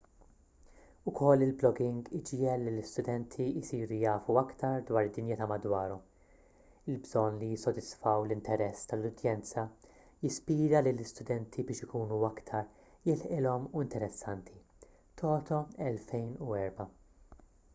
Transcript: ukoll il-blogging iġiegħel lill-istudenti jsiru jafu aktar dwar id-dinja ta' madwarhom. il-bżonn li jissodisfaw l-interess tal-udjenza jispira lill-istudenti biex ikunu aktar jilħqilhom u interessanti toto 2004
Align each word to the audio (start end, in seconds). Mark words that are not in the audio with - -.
ukoll 1.09 1.41
il-blogging 1.47 1.97
iġiegħel 2.19 2.63
lill-istudenti 2.67 3.45
jsiru 3.65 3.99
jafu 4.03 4.37
aktar 4.41 4.81
dwar 4.87 5.09
id-dinja 5.09 5.37
ta' 5.41 5.47
madwarhom. 5.51 5.99
il-bżonn 6.93 7.37
li 7.43 7.49
jissodisfaw 7.51 8.23
l-interess 8.29 8.89
tal-udjenza 8.93 9.67
jispira 10.25 10.83
lill-istudenti 10.89 11.67
biex 11.69 11.87
ikunu 11.89 12.19
aktar 12.31 12.65
jilħqilhom 13.11 13.69
u 13.75 13.85
interessanti 13.87 14.59
toto 15.23 15.61
2004 15.93 16.89